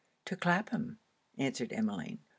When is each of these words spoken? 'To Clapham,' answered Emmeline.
'To 0.25 0.35
Clapham,' 0.35 0.97
answered 1.37 1.71
Emmeline. 1.71 2.21